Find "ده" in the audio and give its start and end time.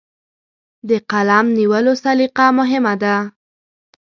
3.03-3.15